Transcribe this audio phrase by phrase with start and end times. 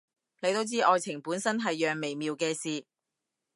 [0.41, 2.87] 你都知，愛情本身係樣微妙嘅事